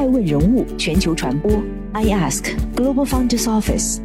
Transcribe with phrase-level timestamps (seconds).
[0.00, 1.52] 爱问人物全球传播
[1.92, 3.98] ，I Ask Global Founders Office，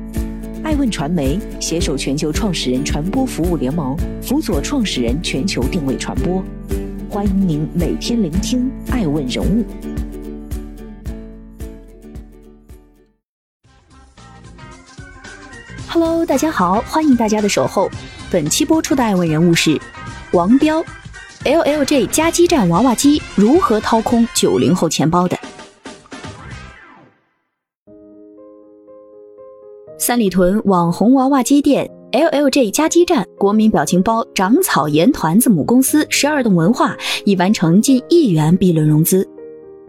[0.61, 6.43] 爱问传媒携手全球创始人传播服务联盟，辅佐创始人全球定位传播。
[7.09, 9.63] 欢迎您每天聆听爱问人物。
[15.87, 17.89] Hello，大家好，欢迎大家的守候。
[18.29, 19.79] 本期播出的爱问人物是
[20.33, 20.83] 王彪
[21.45, 25.39] ，LLJ 加基站娃娃机如何掏空九零后钱包的？
[30.05, 36.95] 三里屯网红娃娃机店 LLJ 加基站国民表情包长草盐团子母公司十二栋文化
[37.25, 39.27] 已完成近亿元 B 轮融资。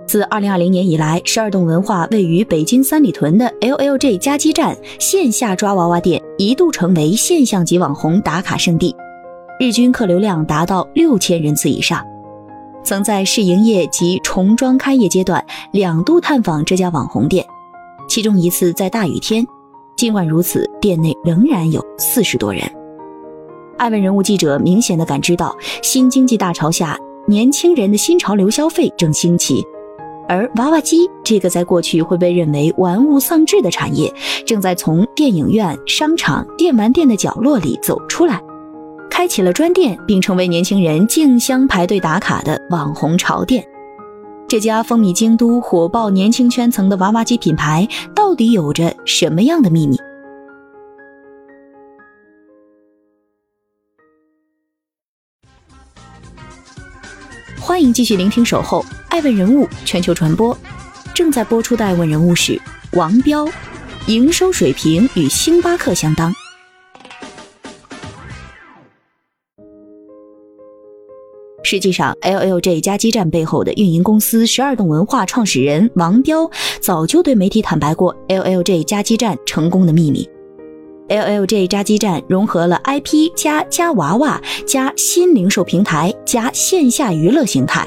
[0.07, 8.97] 自二零二零年以来，十二栋文化位于北京三里屯的 LLJ 加基站线下抓娃娃店一度成为现象级网红打卡圣地，
[9.61, 12.03] 日均客流量达到六千人次以上。
[12.83, 17.45] 曾在试营业及重装开业阶段两度探访这家网红店，
[18.09, 19.47] 其中一次在大雨天。
[19.97, 22.63] 尽管如此，店内仍然有四十多人。
[23.79, 29.65] 爱问人物记者明显的感知到，新经济大潮下，年轻人的新潮流消费正兴起。
[30.29, 34.13] 而娃娃机这个在过去会被认为玩物丧志的产业，
[34.45, 38.43] 正在从电影院、商场、电玩店的角落里走出来，
[39.09, 43.65] 开启了专店，并成为年轻人竞相排队打卡的网红潮店。
[44.49, 49.97] 这家风靡京都、火爆年轻圈层的娃娃机品牌，到底有着什么样的秘密？
[57.61, 58.83] 欢迎继续聆听《守候》。
[59.09, 60.57] 爱问人物全球传播，
[61.13, 62.61] 正在播出的爱问人物是
[62.93, 63.49] 王彪，
[64.07, 66.33] 营收水平与星巴克相当。
[71.67, 76.49] 实际上，LLJ 加基站背后的运营公司十二栋文化创始人王彪
[76.81, 80.25] 早就对媒体坦白过 LLJ 加基站成功的秘密。
[81.09, 87.85] LLJ 加基站融合了 IP 加加娃娃加新零售平台加线下娱乐形态。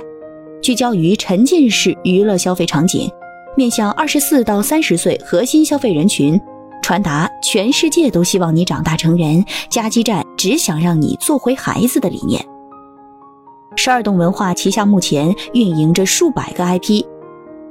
[0.62, 3.10] 聚焦于沉浸式娱乐消费场景，
[3.56, 6.38] 面向二十四到三十岁核心消费人群，
[6.82, 12.46] 传达全世界都希望你长大成人，加基站只想让你做回孩子的理念。
[13.76, 17.04] 十二栋文化旗下目前运营着数百个 IP，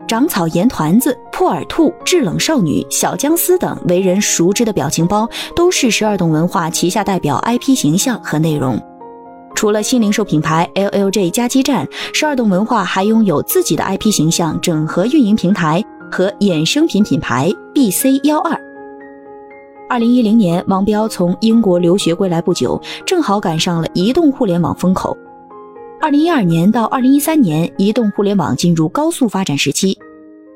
[0.07, 8.81] 长草盐团子、破耳兔、制冷少女、小姜丝等为人熟知的表情包，都是十二栋文化旗下代表 IP 形象和内容。
[9.55, 18.59] 除了新零售品牌 LLJ 加基站，十二栋文化还拥有自己的 IP 形象整合运营平台和衍生品品牌 BC 幺二。
[19.91, 25.17] 二零一零年，王彪从英国留学归来不久，正好赶上了移动互联网风口。
[26.01, 29.99] 二零一二年到二零一三年，移动互联网进入高速发展时期，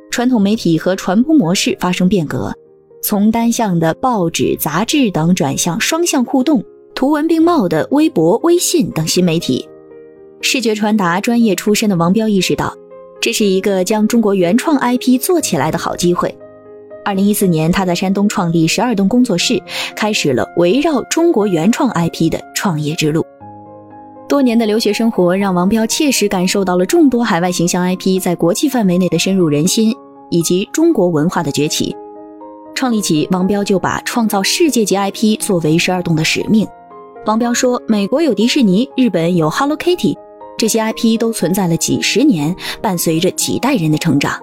[0.09, 2.55] 传统媒体和传播模式发生变革，
[3.03, 6.63] 从单向的报纸、杂志等转向双向互动。
[6.95, 9.69] 图文并茂的微博、微信等新媒体，
[10.41, 12.73] 视觉传达专业出身的王彪意识到，
[13.21, 16.33] 这是一个将中国原创 IP 做起来的好机会。
[17.05, 19.61] 二零一四年，他在山东创立十二栋工作室，
[19.97, 23.27] 开始了围绕中国原创 IP 的创业之路。
[24.33, 29.95] 多年的留学生活让王彪切实感受到了众多海外形象 IP 在国际范围内的深入人心，
[30.31, 31.95] 以及中国文化的崛起。
[32.75, 36.67] 创立起，王彪就把创造世界级 IP 作为十二栋的使命。
[37.27, 40.17] 王彪说：“美国有迪士尼，日本有 Hello Kitty，
[40.57, 44.41] 这些 IP 都存在了几十年，伴随着几代人的成长。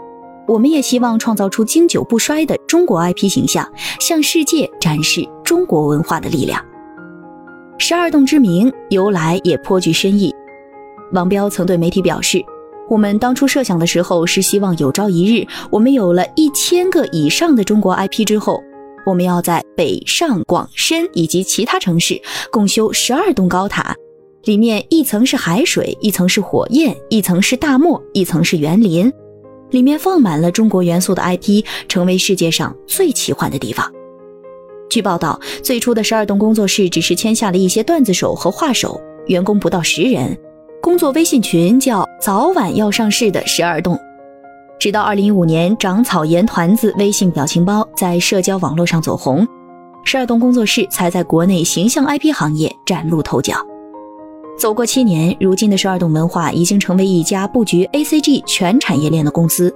[0.48, 3.68] 我们也希望创造出经久不衰的中国 IP 形象，
[4.00, 6.64] 向世界展示中国文化的力量。”
[7.80, 10.32] 十二栋之名由来也颇具深意。
[11.14, 12.40] 王彪曾对媒体表示
[12.88, 18.62] ：“我们当初设想的时候，是希望有朝一日，我们有了一千个以上的中国 IP 之后。”
[19.06, 23.96] 我们要在北上广深以及其他城市共修十二栋高塔，
[24.44, 29.12] 里面一层是海水，一层是火焰，一层是大漠，一层是园林，
[29.72, 33.90] 里面放满了中国元素的 IP，成为世界上最奇幻的地方。
[34.90, 40.36] 据报道，最初的十二栋工作室只是签下了一些段子手和画手，员工不到十人，
[40.82, 43.98] 工作微信群叫“早晚要上市的十二栋”。
[44.80, 49.48] 直到二零一五年，长草盐团子微信表情包在社交网络上走红，
[50.04, 53.54] 十二栋工作室才在国内形象 IP 行业崭露头角。
[54.58, 59.74] 走过七年，如今的十二栋文化已经成为一家布局 ACG 全产业链的公司。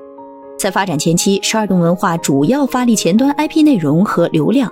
[0.57, 4.71] 在发展前期，十二栋文化主要发力前端 IP 内容和流量，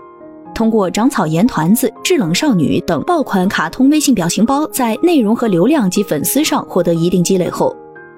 [0.53, 7.75] 通过长草盐团子、制冷少女等爆款卡通微信表情包，在内容和流量及粉丝上获得一定积累后。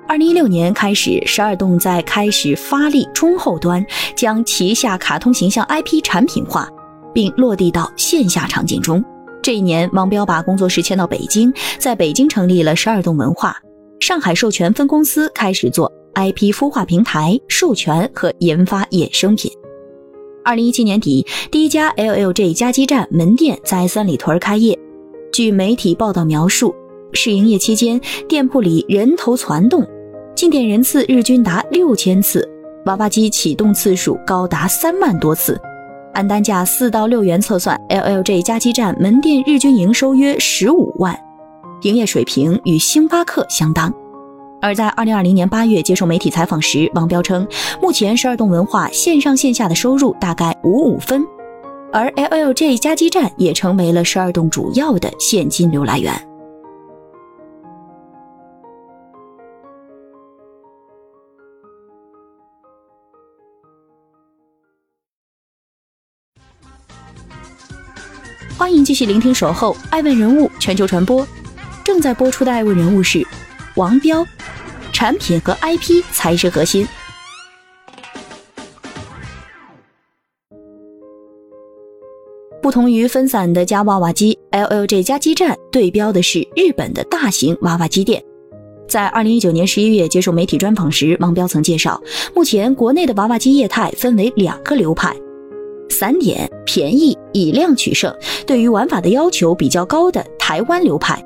[0.07, 3.83] 二零一六年开始，十二栋在开始发力中后端，
[4.15, 6.68] 将旗下卡通形象 IP 产品化，
[7.13, 9.03] 并落地到线下场景中。
[9.41, 13.57] 这一年，王彪把工作室迁到北京，在北京成立了十二栋文化
[14.01, 19.50] 上海授权分公司，开始做 IP 孵化平台、授权和研发衍生品。
[20.44, 24.78] 二零一七年底，第一家 LLJ 加基站门店在三里屯开业。
[25.31, 26.75] 据媒体报道描述，
[27.13, 29.88] 试营业期间，店铺里人头攒动，
[30.36, 32.48] 进店人次日均达六千次，
[32.86, 35.57] 娃娃机启动次数高达三万多次。
[36.13, 41.18] 按单价四到六元测算，LLJ 加基站门店日均营收约十五万，
[41.84, 43.92] 营业水平与星巴克相当。
[44.63, 47.45] 而在二零二零年八月接受媒体采访时，王彪称，
[47.81, 51.21] 目前十二栋文化线上线下的收入大概五五分，
[51.92, 56.13] 而 LLJ 加基站也成为了十二栋主要的现金流来源。
[68.57, 71.21] 欢迎继续聆听《守候爱问人物全球传播》，
[71.83, 73.27] 正在播出的爱问人物是
[73.75, 74.25] 王彪。
[74.94, 76.88] 产品和 IP 才是核心。
[82.62, 88.24] 不同于分散的夹娃娃机，LLJ 加基站对标的是日本的大型娃娃机店。
[88.88, 92.02] 在二零一九年十一月接受媒体专访时，王彪曾介绍，
[92.36, 95.14] 目前国内的娃娃机业态分为两个流派：
[95.90, 98.16] 散点、便宜、以量取胜，
[98.46, 101.22] 对于玩法的要求比较高的台湾流派。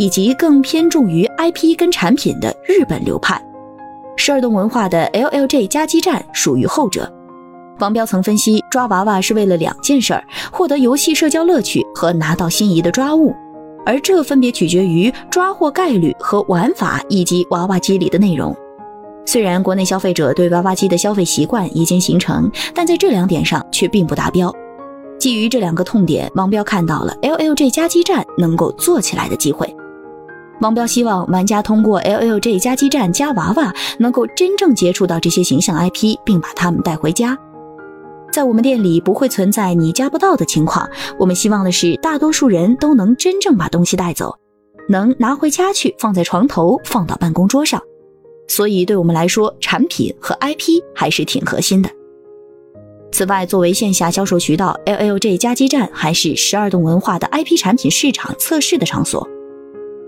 [0.00, 3.38] 以及更偏重于 IP 跟产品的日本流派，
[4.16, 7.06] 十二栋文化的 LLJ 加基站属于后者。
[7.80, 13.34] 王彪曾分析，抓娃娃是为了两件事儿：获得游戏社交乐趣和拿到心仪的抓物，
[13.84, 18.56] 而这分别取决于抓获概率和玩法以及娃娃机里的内容。
[19.26, 24.50] 虽然国内消费者对娃娃机的消费习惯已经形成，但在这两点上却并不达标。
[25.18, 29.76] 基于这两个痛点，王彪看到了 LLJ 加基站能够做起来的机会。
[30.60, 37.36] 王彪希望玩家通过 LLJ 加基站加娃娃，能够真正接触到这些形象 IP，并把它们带回家。
[38.30, 40.88] 在我们店里不会存在你加不到的情况。
[41.18, 44.36] 我们希望的是，大多数人都能真正把东西带走，
[44.88, 47.80] 能拿回家去，放在床头，放到办公桌上。
[48.46, 51.88] 所以，对我们来说，产品和 IP 还是挺核心的。
[53.12, 59.26] 此外，作为线下销售渠道，LLJ 加基站还是十二栋文化的 IP 产品市场测试的场所。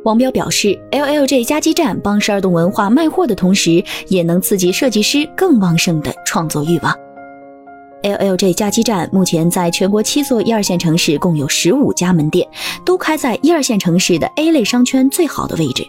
[0.05, 6.93] 王彪表示，LLJ 加基站帮十二栋文化卖货的同时，也能刺激设计师更旺盛的创作欲望。
[8.03, 12.49] LLJ 加基站目前在全国七座一二线城市共有十五家门店，
[12.85, 15.87] 都开在一二线城市的 A 类商圈最好的位置。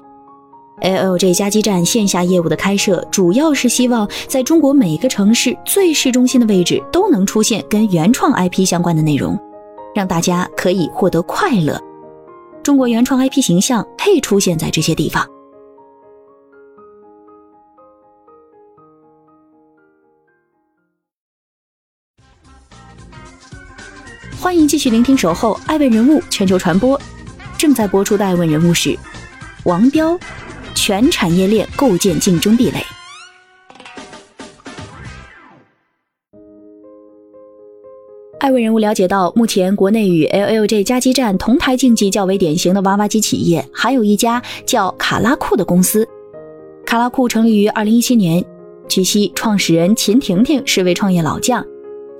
[0.81, 9.35] LLJ 加基站线下业务的开设，主要是希望在中国每个城市最市中心的位置都能出现跟原创 IP 相关的内容，
[9.95, 11.81] 让大家可以获得快乐。
[12.63, 15.27] 中国原创 IP 形象配出现在这些地方。
[24.39, 26.97] 欢迎继续聆听《守候爱问人物全球传播》，
[27.57, 28.97] 正在播出的爱问人物是
[29.65, 30.17] 王彪，
[30.73, 32.81] 全产业链构建竞争壁垒。
[38.43, 46.05] 艾问人物了解到，目前国内与 LLJ 加基站同台竞技较为典型的娃娃机企业，还有一家叫卡拉库的公司。
[46.85, 48.43] 卡拉库成立于2017年，
[48.89, 51.65] 据悉创始人秦婷婷是位创业老将，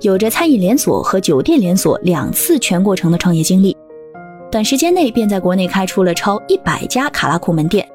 [0.00, 3.76] 有着餐饮连锁和酒店连锁两次全过程的创业经历，
[4.50, 7.86] 短时间内便在国内开出了超一百家卡拉库门店，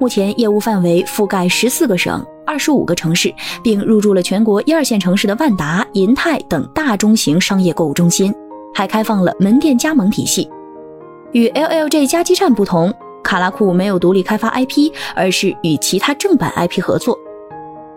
[0.00, 2.24] 目前业务范围覆盖十四个省。
[2.50, 8.34] 二十五个城市，并入驻了全国一二线城市的万达、银泰等大中型商业购物中心，
[8.74, 10.50] 还开放了门店加盟体系。
[11.30, 12.92] 与 LLJ 加基站不同，
[13.22, 17.16] 卡拉库没有独立开发 IP，而是与其他正版 IP 合作。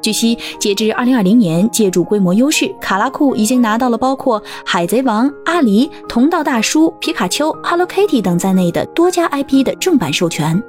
[0.04, 10.62] 据悉，截至二零二零年，借助规模优势，卡拉库已经拿到了包括《海贼王》、阿狸、同道大叔、皮卡丘、Hello Kitty 等在内的多家 IP 的正版授权。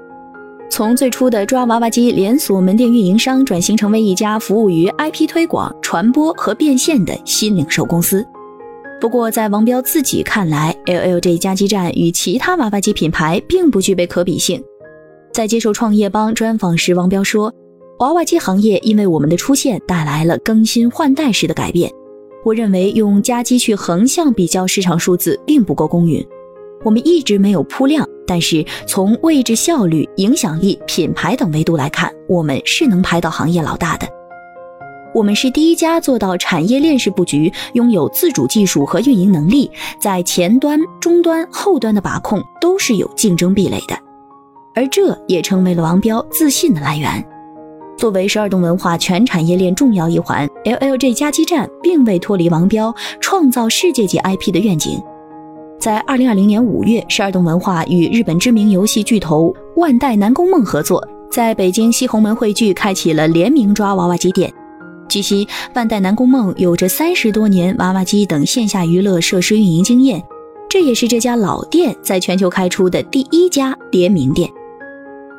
[0.71, 8.27] 从最初的抓娃娃机连锁门店运营商，转型成为一家服务于 IP 推广、传播和变现的新零售公司。
[9.01, 14.61] 不过，在王彪自己看来，LLJ 加基站与其他娃娃机品牌并不具备可比性。
[15.33, 17.53] 在接受创业邦专访时，王彪说
[18.01, 21.89] ：“娃娃机行业因为我们的出现带来了更新换代式的改变。
[22.45, 26.25] 我认为用加机去横向比较市场数字并不够公允。
[26.83, 34.07] 我们一直没有铺量。”但是从位置、效率、影响力、品牌等维度来看，我们是能排到行业老大的。
[35.15, 43.97] 我们是第一家做到产业链式布局，拥有自主技术和运营能力，在前端、终端、后端的把控都是有竞争壁垒的，
[44.75, 47.25] 而这也成为了王彪自信的来源。
[47.97, 55.01] 作为十二栋文化全产业链重要一环，LLG 加基站并未脱离王彪创造世界级 IP 的愿景。
[55.79, 64.51] 在二零二零年五月，十二栋文化与日本知名游戏巨头万代南宫梦合作，在北京西红门汇聚开启了联名抓娃娃机店。
[65.09, 70.23] 据悉，万代南宫梦有着三十多年娃娃机等线下娱乐设施运营经验，
[70.71, 74.49] 这也是这家老店在全球开出的第一家联名店。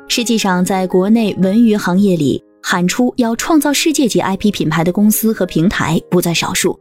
[0.08, 6.80] 实际上，在国内文娱行业里，喊出要创造世界级 IP 品牌的公司和平台不在少数。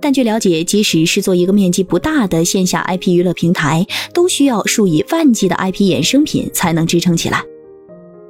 [0.00, 7.42] 但据了解，即使是做一个面积不大的线下 IP 娱乐平台，都需要数以万计的 IP 衍生品才能支撑起来。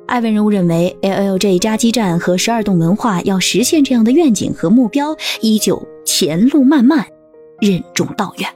[0.06, 7.04] 艾文人物认为，LLJ 扎基站和十二栋文化要实现这样的愿景和目标，依旧前路漫漫，
[7.60, 8.55] 任重道远。